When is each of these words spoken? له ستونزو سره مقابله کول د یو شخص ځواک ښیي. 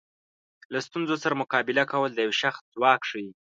له 0.73 0.79
ستونزو 0.87 1.15
سره 1.23 1.39
مقابله 1.41 1.83
کول 1.91 2.09
د 2.13 2.19
یو 2.25 2.33
شخص 2.41 2.61
ځواک 2.73 3.01
ښیي. 3.09 3.29